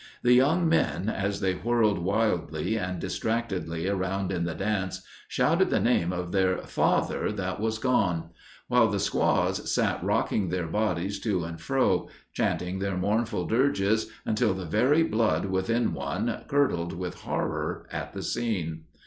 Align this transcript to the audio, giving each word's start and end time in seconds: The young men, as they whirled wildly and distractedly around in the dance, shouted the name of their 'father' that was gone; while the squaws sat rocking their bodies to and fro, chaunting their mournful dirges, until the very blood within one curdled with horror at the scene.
The 0.23 0.33
young 0.33 0.67
men, 0.67 1.09
as 1.09 1.41
they 1.41 1.53
whirled 1.53 1.99
wildly 1.99 2.75
and 2.75 2.99
distractedly 2.99 3.87
around 3.87 4.31
in 4.31 4.45
the 4.45 4.55
dance, 4.55 5.03
shouted 5.27 5.69
the 5.69 5.79
name 5.79 6.11
of 6.11 6.31
their 6.31 6.57
'father' 6.63 7.31
that 7.33 7.59
was 7.59 7.77
gone; 7.77 8.31
while 8.67 8.87
the 8.87 8.99
squaws 8.99 9.71
sat 9.71 10.03
rocking 10.03 10.49
their 10.49 10.65
bodies 10.65 11.19
to 11.19 11.43
and 11.43 11.61
fro, 11.61 12.09
chaunting 12.33 12.79
their 12.79 12.97
mournful 12.97 13.45
dirges, 13.45 14.09
until 14.25 14.55
the 14.55 14.65
very 14.65 15.03
blood 15.03 15.45
within 15.45 15.93
one 15.93 16.45
curdled 16.47 16.93
with 16.93 17.21
horror 17.21 17.85
at 17.91 18.13
the 18.13 18.23
scene. 18.23 18.85